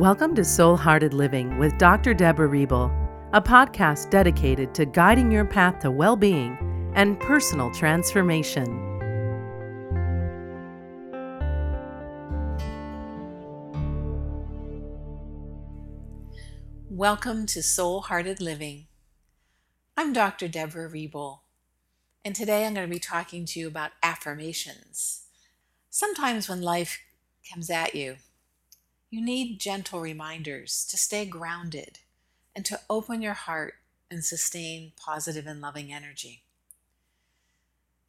[0.00, 2.14] Welcome to Soul Hearted Living with Dr.
[2.14, 2.90] Deborah Riebel,
[3.34, 6.56] a podcast dedicated to guiding your path to well being
[6.94, 8.64] and personal transformation.
[16.88, 18.86] Welcome to Soul Hearted Living.
[19.98, 20.48] I'm Dr.
[20.48, 21.40] Deborah Riebel,
[22.24, 25.24] and today I'm going to be talking to you about affirmations.
[25.90, 27.00] Sometimes when life
[27.52, 28.16] comes at you,
[29.10, 31.98] you need gentle reminders to stay grounded
[32.54, 33.74] and to open your heart
[34.08, 36.42] and sustain positive and loving energy.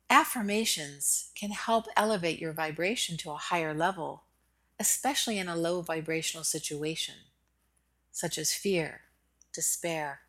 [0.09, 4.23] Affirmations can help elevate your vibration to a higher level,
[4.79, 7.15] especially in a low vibrational situation,
[8.11, 9.01] such as fear,
[9.53, 10.21] despair,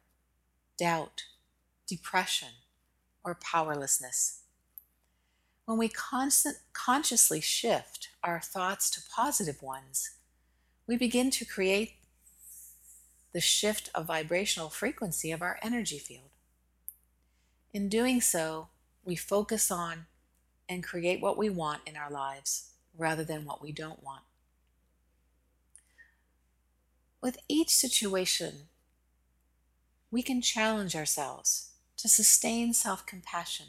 [0.79, 1.25] doubt,
[1.87, 2.49] depression,
[3.25, 4.41] or powerlessness.
[5.67, 10.13] When we constant, consciously shift our thoughts to positive ones,
[10.87, 11.95] we begin to create
[13.33, 16.31] the shift of vibrational frequency of our energy field.
[17.73, 18.69] In doing so,
[19.05, 20.07] we focus on
[20.69, 24.23] and create what we want in our lives rather than what we don't want.
[27.21, 28.69] With each situation,
[30.11, 33.67] we can challenge ourselves to sustain self compassion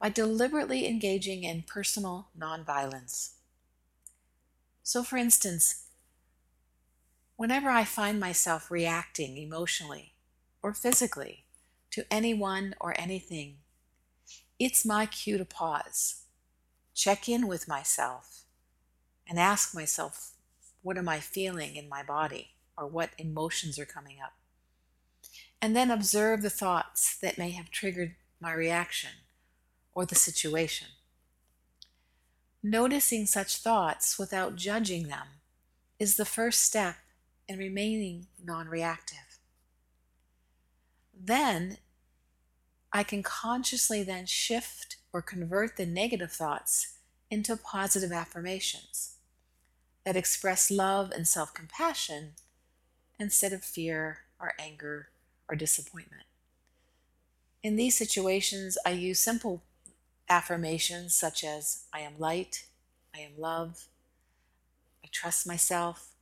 [0.00, 3.32] by deliberately engaging in personal nonviolence.
[4.82, 5.86] So, for instance,
[7.40, 10.12] Whenever I find myself reacting emotionally
[10.62, 11.46] or physically
[11.90, 13.56] to anyone or anything,
[14.58, 16.24] it's my cue to pause,
[16.94, 18.42] check in with myself,
[19.26, 20.32] and ask myself,
[20.82, 24.34] what am I feeling in my body or what emotions are coming up?
[25.62, 29.12] And then observe the thoughts that may have triggered my reaction
[29.94, 30.88] or the situation.
[32.62, 35.26] Noticing such thoughts without judging them
[35.98, 36.96] is the first step
[37.50, 39.40] and remaining non reactive.
[41.12, 41.78] Then
[42.92, 46.94] I can consciously then shift or convert the negative thoughts
[47.28, 49.16] into positive affirmations
[50.04, 52.34] that express love and self compassion
[53.18, 55.08] instead of fear or anger
[55.48, 56.26] or disappointment.
[57.64, 59.64] In these situations, I use simple
[60.28, 62.66] affirmations such as I am light,
[63.12, 63.88] I am love,
[65.04, 66.14] I trust myself,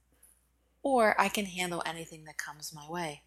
[0.94, 3.22] or I can handle anything that comes my way.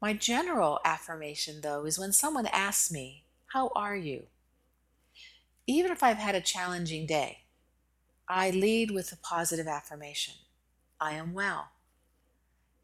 [0.00, 4.26] My general affirmation, though, is when someone asks me, How are you?
[5.66, 7.44] Even if I've had a challenging day,
[8.28, 10.34] I lead with a positive affirmation
[11.00, 11.68] I am well,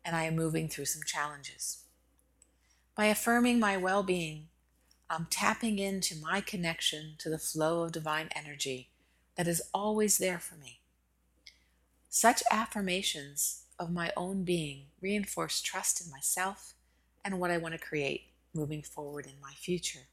[0.04, 1.84] and I am moving through some challenges.
[2.94, 4.48] By affirming my well being,
[5.10, 8.90] I'm tapping into my connection to the flow of divine energy
[9.36, 10.77] that is always there for me.
[12.08, 16.74] Such affirmations of my own being reinforce trust in myself
[17.24, 20.06] and what I want to create moving forward in my future.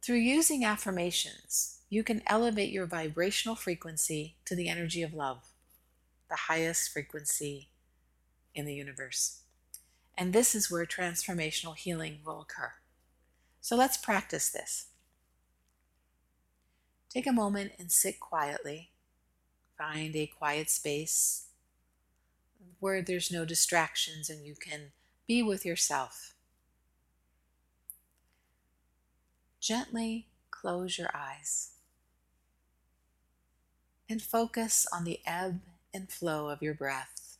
[0.00, 5.42] Through using affirmations, you can elevate your vibrational frequency to the energy of love,
[6.30, 7.68] the highest frequency
[8.54, 9.42] in the universe.
[10.16, 12.72] And this is where transformational healing will occur.
[13.60, 14.86] So let's practice this.
[17.10, 18.91] Take a moment and sit quietly.
[19.76, 21.46] Find a quiet space
[22.78, 24.92] where there's no distractions and you can
[25.26, 26.34] be with yourself.
[29.60, 31.70] Gently close your eyes
[34.08, 35.60] and focus on the ebb
[35.94, 37.38] and flow of your breath.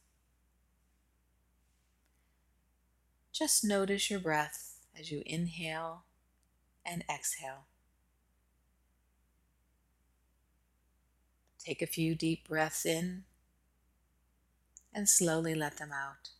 [3.32, 6.04] Just notice your breath as you inhale
[6.84, 7.66] and exhale.
[11.64, 13.22] Take a few deep breaths in
[14.92, 16.30] and slowly let them out.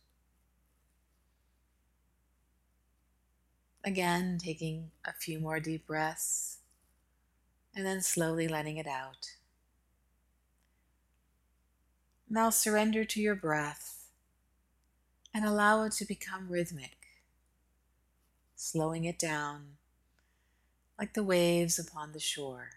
[3.85, 6.57] Again, taking a few more deep breaths
[7.75, 9.31] and then slowly letting it out.
[12.29, 14.05] Now surrender to your breath
[15.33, 16.97] and allow it to become rhythmic,
[18.55, 19.77] slowing it down
[20.99, 22.69] like the waves upon the shore.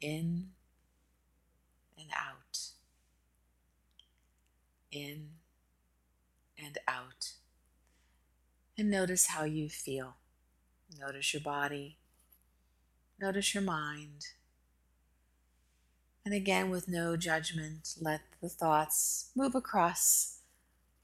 [0.00, 0.50] In
[2.08, 2.58] and out.
[4.90, 5.28] In
[6.62, 7.32] and out.
[8.76, 10.16] And notice how you feel.
[10.98, 11.98] Notice your body.
[13.20, 14.28] Notice your mind.
[16.24, 20.38] And again, with no judgment, let the thoughts move across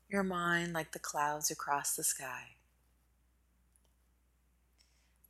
[0.09, 2.57] your mind like the clouds across the sky.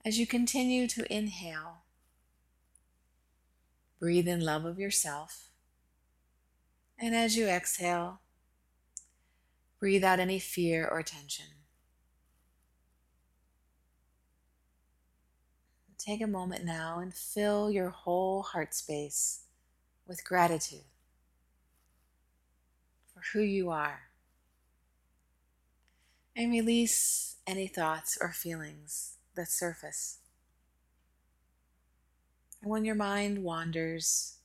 [0.04, 1.84] As you continue to inhale,
[4.04, 5.48] Breathe in love of yourself.
[7.04, 8.22] And as you exhale,
[9.78, 11.44] breathe out any fear or tension.
[15.98, 19.40] Take a moment now and fill your whole heart space
[20.06, 20.86] with gratitude
[23.12, 24.04] for who you are.
[26.34, 30.20] And release any thoughts or feelings that surface.
[32.62, 34.38] And when your mind wanders,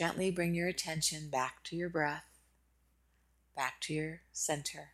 [0.00, 2.24] gently bring your attention back to your breath,
[3.54, 4.92] back to your center,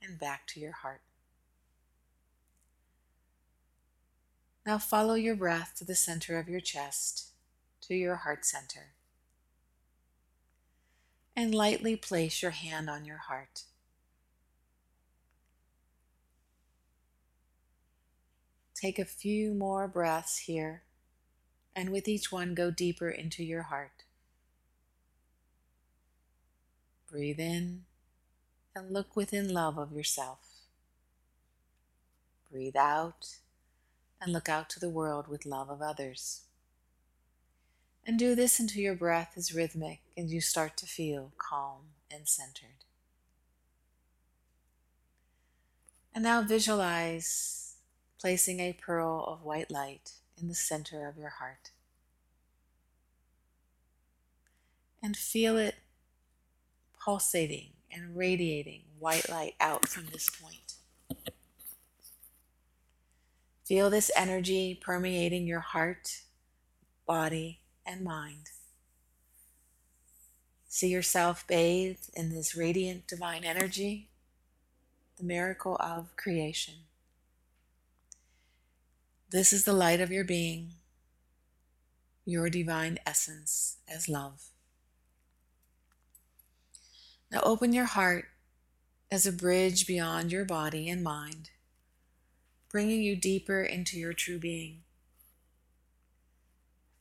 [0.00, 1.02] and back to your heart.
[4.64, 7.32] Now follow your breath to the center of your chest,
[7.82, 8.94] to your heart center.
[11.36, 13.64] And lightly place your hand on your heart.
[18.74, 20.84] Take a few more breaths here,
[21.74, 24.04] and with each one, go deeper into your heart.
[27.10, 27.84] Breathe in
[28.74, 30.38] and look within love of yourself.
[32.50, 33.36] Breathe out
[34.20, 36.42] and look out to the world with love of others.
[38.06, 42.28] And do this until your breath is rhythmic and you start to feel calm and
[42.28, 42.84] centered.
[46.14, 47.76] And now visualize
[48.20, 51.70] placing a pearl of white light in the center of your heart.
[55.02, 55.76] And feel it
[57.04, 60.74] pulsating and radiating white light out from this point.
[63.64, 66.22] Feel this energy permeating your heart,
[67.06, 68.50] body, and mind.
[70.68, 74.08] See yourself bathed in this radiant divine energy,
[75.18, 76.74] the miracle of creation.
[79.32, 80.74] This is the light of your being,
[82.26, 84.50] your divine essence as love.
[87.30, 88.26] Now open your heart
[89.10, 91.48] as a bridge beyond your body and mind
[92.72, 94.80] bringing you deeper into your true being.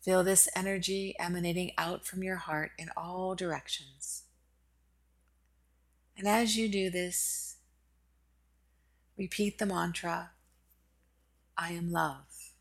[0.02, 4.24] Feel this energy emanating out from your heart in all directions.
[6.18, 7.56] And as you do this,
[9.18, 10.32] repeat the mantra
[11.64, 12.54] I am love.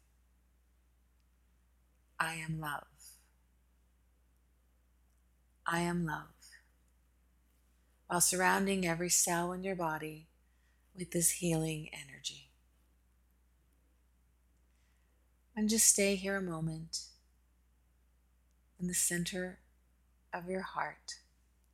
[2.19, 2.85] I am love.
[5.67, 6.27] I am love.
[8.09, 10.27] While surrounding every cell in your body
[10.95, 12.51] with this healing energy.
[15.57, 17.05] And just stay here a moment
[18.79, 19.61] in the center
[20.31, 21.15] of your heart,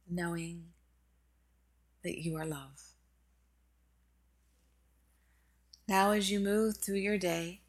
[0.08, 0.66] knowing
[2.04, 2.95] that you are love.
[5.88, 7.60] Now, as you move through your day,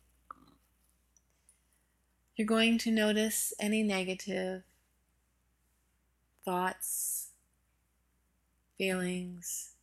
[2.36, 4.64] you're going to notice any negative
[6.44, 7.28] thoughts,
[8.78, 9.74] feelings,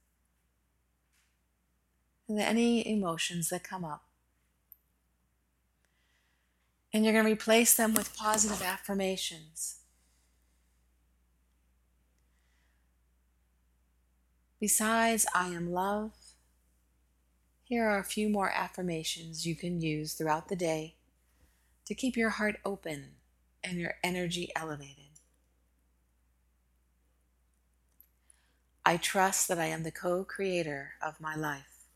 [2.28, 4.02] and any emotions that come up.
[6.92, 9.80] And you're going to replace them with positive affirmations.
[14.60, 16.12] Besides, I am love,
[17.74, 20.94] here are a few more affirmations you can use throughout the day
[21.84, 23.16] to keep your heart open
[23.64, 25.18] and your energy elevated.
[28.84, 31.86] I trust that I am the co creator of my life.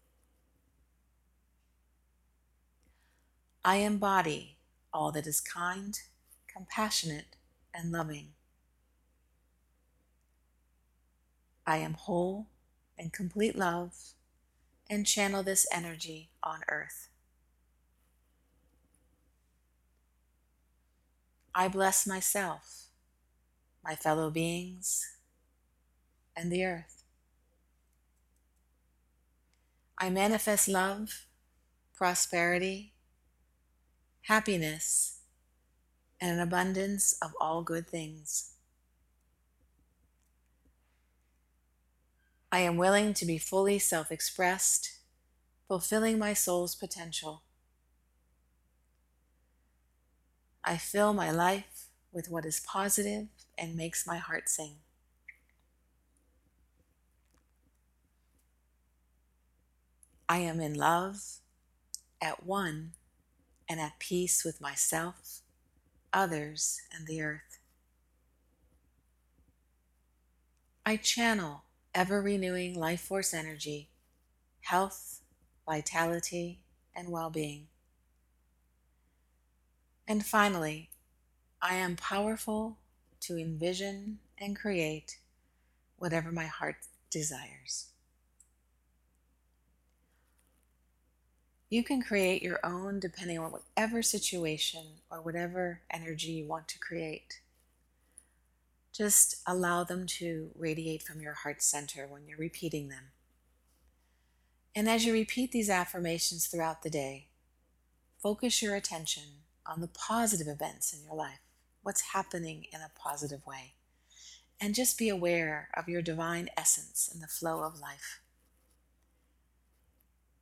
[3.65, 4.57] I embody
[4.93, 5.97] all that is kind,
[6.53, 7.37] compassionate,
[7.73, 8.31] and loving.
[11.65, 12.49] I am whole
[12.99, 13.95] and complete love
[14.91, 17.09] and channel this energy on earth.
[21.55, 22.87] I bless myself,
[23.85, 25.05] my fellow beings,
[26.37, 27.03] and the earth.
[29.99, 31.27] I manifest love,
[31.95, 32.95] prosperity,
[34.23, 35.19] happiness,
[36.21, 38.53] and an abundance of all good things.
[42.51, 44.99] I am willing to be fully self expressed,
[45.67, 47.43] fulfilling my soul's potential.
[50.65, 54.77] I fill my life with what is positive and makes my heart sing.
[60.29, 61.41] I am in love,
[62.21, 62.93] at one
[63.69, 65.41] and at peace with myself,
[66.13, 67.59] others, and the earth.
[70.85, 71.65] I channel
[71.99, 73.89] ever renewing life force energy,
[74.61, 75.21] health,
[75.67, 76.61] vitality,
[76.95, 77.67] and well being.
[80.07, 80.91] And finally,
[81.61, 82.79] I am powerful
[83.23, 85.19] to envision and create
[85.97, 86.77] whatever my heart
[87.11, 87.89] desires.
[91.69, 96.79] You can create your own depending on whatever situation or whatever energy you want to
[96.79, 97.41] create.
[98.99, 103.13] Just allow them to radiate from your heart center when you're repeating them.
[104.75, 107.29] And as you repeat these affirmations throughout the day,
[108.21, 111.39] focus your attention on the positive events in your life,
[111.81, 113.75] what's happening in a positive way,
[114.61, 118.21] and just be aware of your divine essence in the flow of life.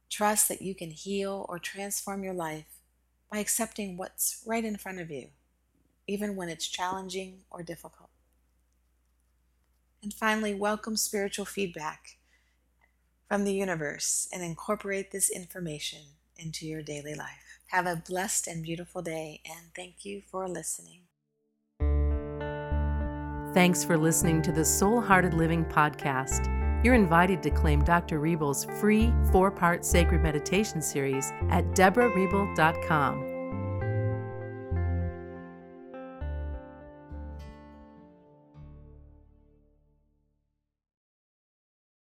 [0.08, 2.80] Trust that you can heal or transform your life
[3.30, 5.28] by accepting what's right in front of you,
[6.06, 8.08] even when it's challenging or difficult.
[10.06, 12.18] And finally, welcome spiritual feedback
[13.28, 15.98] from the universe and incorporate this information
[16.36, 17.58] into your daily life.
[17.72, 21.00] Have a blessed and beautiful day, and thank you for listening.
[23.52, 26.46] Thanks for listening to the Soul Hearted Living podcast.
[26.84, 28.20] You're invited to claim Dr.
[28.20, 33.35] Riebel's free four part sacred meditation series at deborahriebel.com